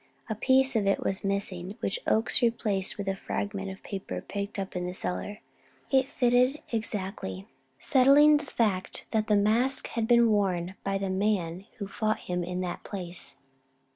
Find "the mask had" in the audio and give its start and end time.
9.27-10.07